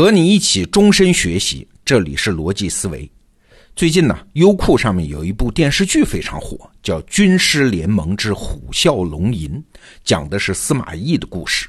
[0.00, 3.06] 和你一起终身学习，这里是逻辑思维。
[3.76, 9.50] 最近呢，优酷上面有一部电视剧非常火，叫《军师联盟之虎啸龙吟》，
[10.02, 11.68] 讲的是司马懿的故事。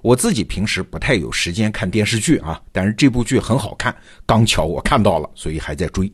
[0.00, 3.94] 我自己平时不太有时间看电视剧啊，但是这部剧很好看，
[4.24, 6.10] 刚巧我看到了，所以还在追。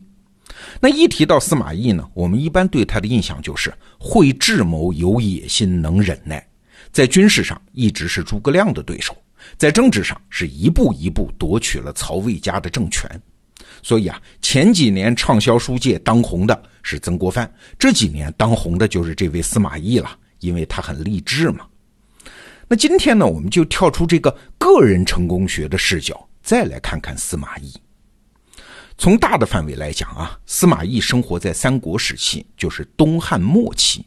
[0.81, 6.45] 那一提到司马懿呢，我们一般对他的印象就是会智谋、有野心、能忍耐，
[6.91, 9.15] 在军事上一直是诸葛亮的对手。
[9.57, 13.09] 在政治上是一步一步夺取了曹魏家的政权，
[13.81, 21.65] 所以啊，前几年畅销书界当红的是曾国藩，这几年当红的就是这位司马懿了，因为他很励志嘛。
[22.67, 27.73] 那今天呢，我们就跳出这个个人成功学的视角，再来看看司马懿。
[28.97, 34.05] 从大的范围来讲啊，司马懿生活在三国时期，就是东汉末期，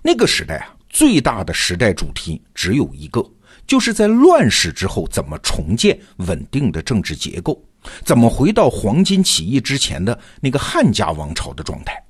[0.00, 3.22] 那个时代啊，最大的时代主题只有一个。
[3.66, 7.62] 就是在乱世之后，怎么重建稳定的政治结构？
[8.04, 12.00] 怎么回到黄巾起义之前的那个汉家王朝的状态？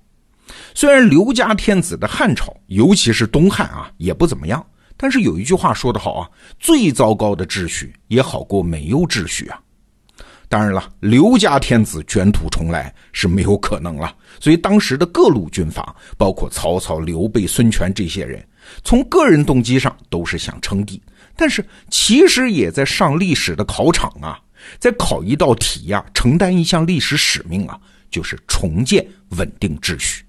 [0.75, 4.65] 虽然刘家天子的汉朝，尤其是东汉啊，也不怎么样，
[4.97, 6.29] 但是有一句话说得好啊
[6.61, 9.61] ：“最糟糕的秩序也好过没有秩序啊。”
[10.49, 14.15] 当然了，刘家天子卷土重来是没有可能了。
[14.39, 18.47] 所以当时的各路军阀，包括曹操、刘备、孙权这些人，
[18.85, 21.01] 从个人动机上都是想称帝。
[21.35, 24.39] 但是其实也在上历史的考场啊，
[24.79, 27.79] 在考一道题呀，承担一项历史使命啊，
[28.11, 30.25] 就是重建稳定秩序。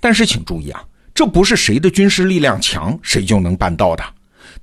[0.00, 0.84] 但是请注意啊，
[1.14, 4.04] 这不是谁的军事力量强谁就能办到的。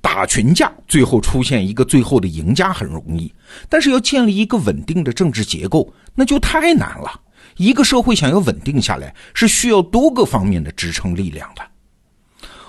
[0.00, 3.32] 打群架最后出现一个最后的赢家很容易，
[3.68, 7.20] 但是要建立一个稳定的政治结构那就太难了。
[7.56, 11.62] 一个社会想要稳定下来，是需要多个方面的支撑力量的。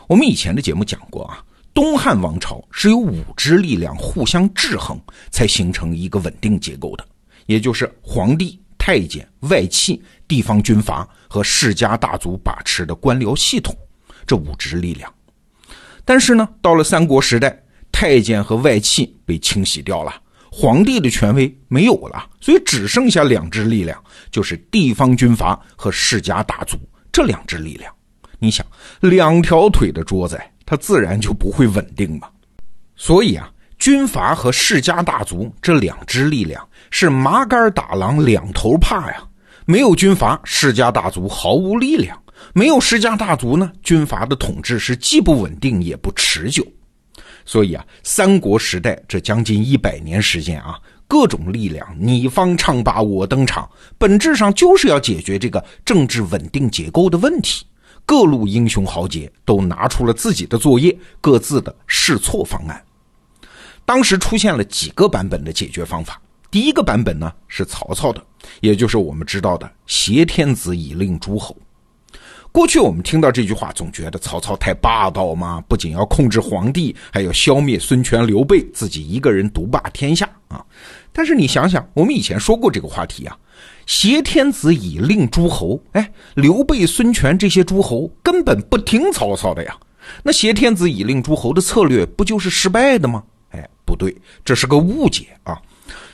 [0.08, 1.44] 我们以前的节目讲过啊。
[1.76, 4.98] 东汉王朝是由五支力量互相制衡，
[5.30, 7.06] 才形成一个稳定结构的，
[7.48, 13.76] 也就是皇帝、太监、外戚、地方军阀和世家大族把持的官僚系统，
[14.26, 15.14] 这五支力量。
[16.06, 20.16] 但是呢，到了三国时代，太监和外戚被清洗掉了，
[20.50, 26.78] 皇帝的权威没有了，所以只剩下两支力量，就是地方军阀和世家大族
[27.12, 27.94] 这两支力量。
[28.40, 28.66] 你想，
[29.02, 30.40] 两条腿的桌子。
[30.66, 32.28] 它自然就不会稳定嘛，
[32.96, 39.24] 所以啊，军阀和世家大族这两支力量是麻杆打狼两头怕呀。
[39.66, 42.16] 没有军阀，世家大族毫无力量；
[42.54, 46.66] 没有世家大族呢，军阀的统治是既不稳定也不持久。
[47.46, 57.66] 所以啊，三国时代这将近一百年时间啊，各种力量你方唱罢我登场，本质上就是要解决这个政治稳定结构的问题。
[58.06, 62.82] 各路英雄豪杰都拿出了自己的作业，各自的试错方案。
[63.84, 66.22] 当时出现了几个版本的解决方法。
[66.52, 68.24] 第一个版本呢是曹操的，
[68.62, 71.56] 也就是我们知道的“挟天子以令诸侯”。
[72.52, 80.64] 过去我们听到这句话，总觉得曹操太霸道嘛，不仅要控制皇帝，还要消灭孙权、刘备，自己一个人独霸天下啊。
[81.12, 83.38] 但是你想想，我们以前说过这个话题啊。
[83.86, 89.76] 挟天子以令诸侯，哎，刘备、孙权这些诸侯根本不听曹操的呀。
[90.24, 93.24] 那挟天子以令诸侯的策略不就是失败的吗？
[93.52, 95.62] 哎，不对，这是个误解啊。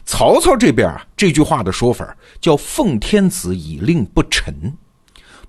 [0.05, 4.53] 曹操这边啊，这句话的说法叫“奉天子以令不臣”，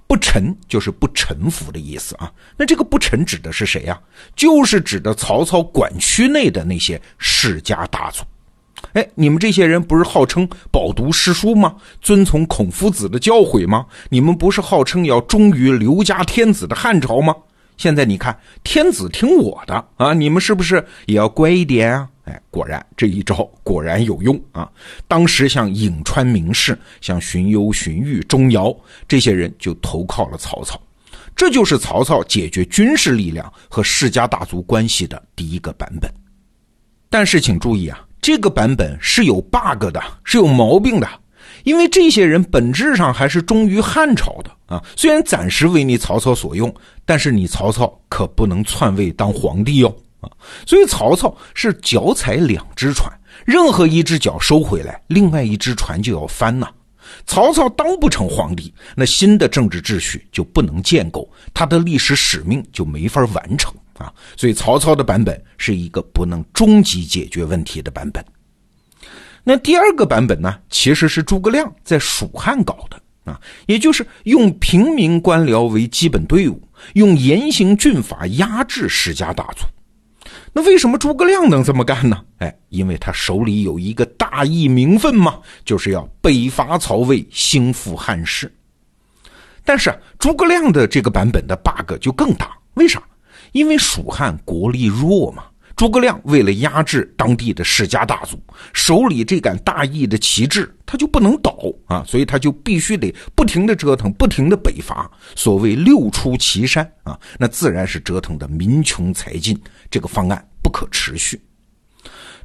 [0.06, 2.30] 不臣就是不臣服的意思啊。
[2.56, 4.00] 那这个不臣指的是谁呀？
[4.36, 8.22] 就是指的曹操管区内的那些世家大族。
[8.92, 11.74] 哎，你们这些人不是号称饱读诗书吗？
[12.00, 13.86] 遵从孔夫子的教诲吗？
[14.10, 17.34] 你们不是号称要忠于刘家天子的汉朝吗？
[17.78, 22.08] 现在你看，天子听我的啊，你们是不是也要乖一点啊？
[22.24, 24.70] 哎，果然这一招果然有用啊！
[25.08, 28.76] 当时像颍川名士，像荀攸、荀彧、钟繇
[29.08, 30.80] 这些人就投靠了曹操，
[31.34, 36.08] 这就是曹操解决军事力量和世家大族关系的第一个版本。
[37.10, 38.06] 但是请注意啊！
[38.22, 41.08] 这个版本是有 bug 的，是有毛病的，
[41.64, 44.80] 因为这些人本质上还是忠于汉朝的啊。
[44.96, 46.72] 虽然暂时为你曹操所用，
[47.04, 49.88] 但是你曹操可不能篡位当皇帝哟
[50.20, 50.30] 啊。
[50.64, 53.12] 所以曹操是脚踩两只船，
[53.44, 56.68] 任何一只脚收回来，另外一只船就要翻呐。
[57.26, 63.74] 曹操当不成皇帝，那新的政治秩序就不能建构，他的历史使命就没法完成。
[63.98, 68.24] 啊，所以曹操的版本是一个不能终极解决问题的版本。
[69.44, 76.60] 那第二个版本呢，其实是诸葛亮在蜀汉搞的啊，也就是用平民官僚为基本队伍，
[76.94, 79.64] 用严刑峻法压制世家大族。
[80.52, 82.22] 那为什么诸葛亮能这么干呢？
[82.38, 88.52] 哎，因为他手里有一个大义名分嘛，就是要北伐曹魏，兴复汉室。
[89.64, 93.02] 但是诸葛亮的这个版本的 bug 就更大，为啥？
[93.52, 95.44] 因为蜀汉国力弱嘛。
[95.74, 98.38] 诸葛亮为了压制当地的世家大族，
[98.74, 101.56] 手里这杆大义的旗帜，他就不能倒
[101.86, 105.10] 啊，所以他就必须得不停的折腾，不停的北伐。
[105.34, 109.60] 所谓六出祁山啊，那自然是折腾的民穷财尽，
[109.90, 111.40] 这个方案不可持续。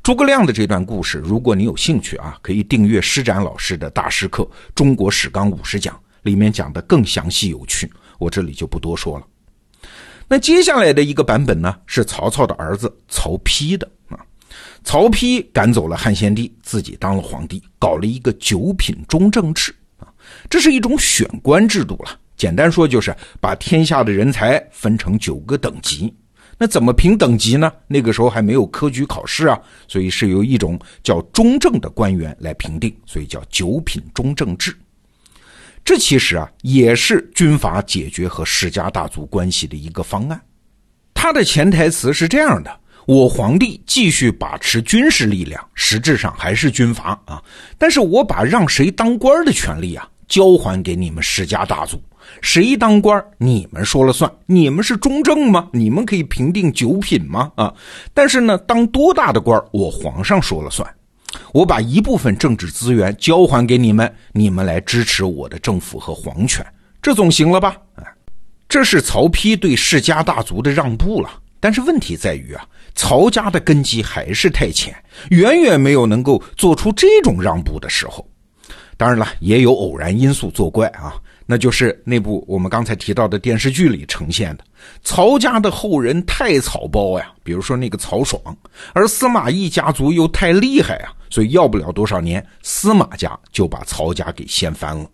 [0.01, 4.43] 诸葛亮的这段故事，如果你有兴趣啊，可以订阅施展老师的大师课
[4.73, 5.93] 《中国史纲五十讲》，
[6.23, 9.27] 里面讲的更详细有趣，我这里就不多说了。
[10.27, 14.19] 那接下来的一个版本呢，是曹操的儿子曹丕的啊。
[14.83, 20.07] 曹丕赶走了汉献帝，自己当了皇帝，搞了一个九品中正制啊。
[20.49, 26.13] 这是一种选官制度了，简单说就是把天下的人才分成九个等级。
[26.57, 27.71] 那怎么评等级呢？
[27.87, 29.57] 那个时候还没有科举考试啊，
[29.87, 34.75] 所以是由一种叫中正的官员来评定，所以叫九品中正制。
[35.87, 40.37] 这其实啊，也是军阀解决和世家大族关系的一个方案。
[41.13, 47.41] 他的潜台词是这样的：我皇帝继续把持军事力量，实质上还是军阀啊。
[47.77, 52.03] 但是我把让谁当官的权利啊，交还给你们世家大族，
[52.41, 54.29] 谁当官你们说了算。
[54.45, 55.69] 你们是中正吗？
[55.71, 57.49] 你们可以评定九品吗？
[57.55, 57.73] 啊，
[58.13, 60.85] 但是呢，当多大的官我皇上说了算。
[61.53, 66.65] 我把一部分政治资源交还给你们，你们来支持我的政府和皇权，
[67.01, 67.75] 这总行了吧？
[67.95, 68.03] 啊，
[68.69, 71.29] 这是曹丕对世家大族的让步了。
[71.59, 72.65] 但是问题在于啊，
[72.95, 74.95] 曹家的根基还是太浅，
[75.29, 78.25] 远远没有能够做出这种让步的时候。
[78.95, 81.15] 当然了，也有偶然因素作怪啊。
[81.49, 84.63] 那就是那部我们刚才提到的电视剧里呈现的
[85.01, 88.39] 曹家的后人太草包呀，比如说那个曹爽，
[88.93, 95.09] 而司马懿家族又太厉害啊，所以要不了多少年，司马家就把曹家给掀翻了。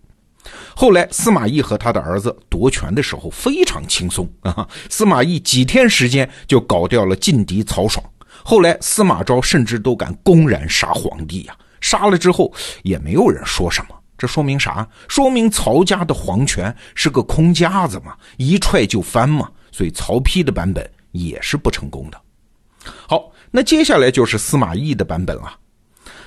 [0.76, 8.04] 后来司马懿和他的儿子夺权的时候非常轻松 啊，司马懿几天时间就搞掉了劲敌曹爽。
[8.44, 12.52] 后来司马昭甚至都敢公然杀皇帝呀，杀了之后
[12.82, 13.96] 也没有人说什么。
[14.24, 14.88] 这说明啥？
[15.10, 19.52] 说明曹家的皇权是个空架子嘛，一踹就翻嘛。
[19.70, 22.18] 所以曹丕的版本也是不成功的。
[23.06, 25.54] 好，那接下来就是司马懿的版本了。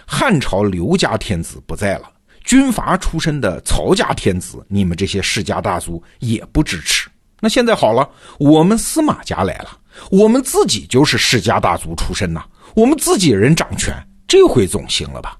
[0.06, 2.10] 汉朝刘家天子不在了，
[2.44, 7.08] 军阀出身的曹家天子，你们这些世家大族也不支持。
[7.40, 8.06] 那现在好了，
[8.38, 9.70] 我们司马家来了，
[10.10, 12.44] 我们自己就是世家大族出身呐，
[12.74, 13.94] 我们自己人掌权，
[14.28, 15.38] 这回总行了吧？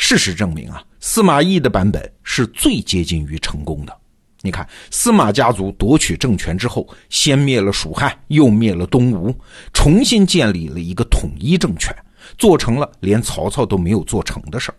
[0.00, 0.82] 事实证明啊。
[0.98, 3.94] 司马懿的版本是最接近于成功的。
[4.40, 9.34] 你看，司马家族夺取政权之后，先灭了蜀汉，又灭了东吴，
[9.74, 11.94] 重新建立了一个统一政权，
[12.38, 14.74] 做成了连曹操都没有做成的事儿。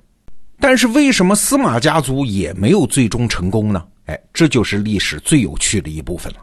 [0.60, 3.86] 但是，为什么司马家族也没有最终成功呢？
[4.06, 6.40] 哎，这就是历史最有趣的一部分了。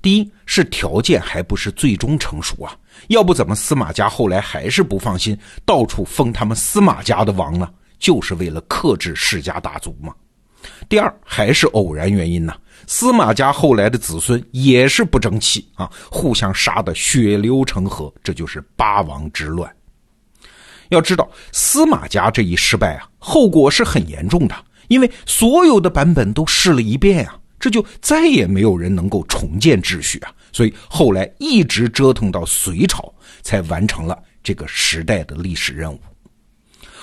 [0.00, 2.76] 第一是条件还不是最终成熟啊，
[3.08, 7.68] 要不怎么司马家后来还是不放心，到处封他们司马家的王呢？
[8.00, 10.12] 就是为了克制世家大族嘛。
[10.88, 12.52] 第二，还是偶然原因呢？
[12.86, 19.70] 司马家后来的子孙也是不争气啊，互相杀的血流成河，这就是八王之乱。
[20.88, 24.54] 要知道，司马家这一失败啊，后果是很严重的，
[24.88, 36.00] 因为所有的版本都试了一遍啊，这就再也没有人能够重建秩序啊，所以后来一直折腾到隋朝，才完成了这个时代的历史任务。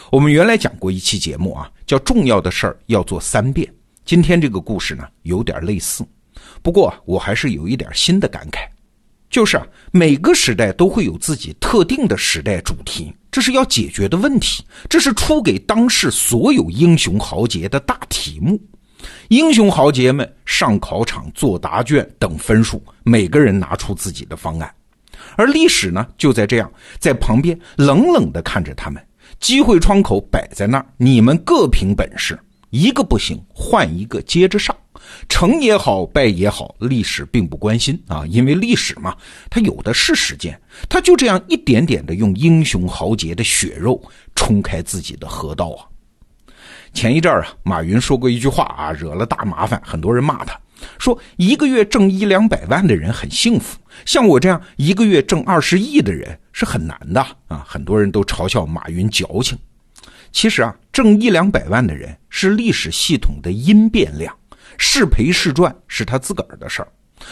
[0.10, 3.70] 我们原来讲过一期节目啊，叫“重要的事儿要做三遍”。
[4.06, 6.06] 今天这个故事呢，有点类似，
[6.62, 8.60] 不过我还是有一点新的感慨，
[9.30, 18.58] 就是啊，每个时代都会有自己特定的时代主题，这是要解决的问题，这是出给当世所有英雄豪杰的大题目。
[19.28, 24.74] 英雄豪杰们上考场做答卷等分数，每个人拿出自己的方案，
[25.36, 29.04] 而历史呢，就在这样在旁边冷冷地看着他们。
[29.40, 32.38] 机会窗口摆在那儿，你们各凭本事，
[32.70, 34.76] 一个不行换一个接着上，
[35.30, 39.16] 成也好，败也好，历史并不关心啊，因为历史嘛，
[39.50, 44.02] 它有的是时间，它就这样一点点的用英雄豪杰的血肉
[44.36, 45.86] 冲开自己的河道啊。
[46.94, 50.60] 前一阵儿啊，马云说过一句话啊，惹了大麻烦，很多人骂他。
[50.98, 57.64] 说一个月挣一两百万的人很幸福，像我这样一个月挣二十亿的人是很难的啊！
[57.68, 59.58] 很多人都嘲笑马云矫情。
[60.32, 64.36] 其实啊，挣一两百万的人是历史系统的因变量，
[64.78, 66.88] 是赔是赚是他自个儿的事儿。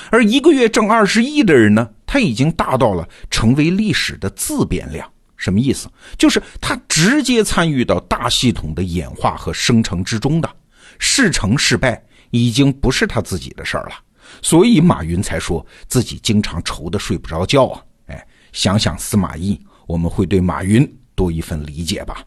[0.10, 5.08] 而一个月挣二十亿的人呢，他已经大到了成为历史的自变量。
[5.38, 5.88] 什么意思？
[6.18, 10.50] 就是他直接参与到大系统的演化和生成之中的，
[10.98, 12.02] 事成是败
[12.32, 13.96] 已经不是他自己的事儿了。
[14.42, 17.86] 所以马云才说自己经常愁得睡不着觉啊！
[18.08, 22.26] 哎，想想司马懿，我们会对马云多一份理解吧。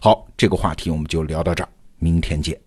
[0.00, 1.68] 好，这个话题我们就聊到这儿，
[1.98, 2.58] 明天见。